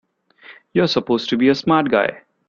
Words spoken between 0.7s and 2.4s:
You're supposed to be a smart guy!